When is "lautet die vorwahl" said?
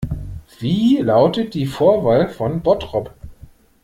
0.97-2.27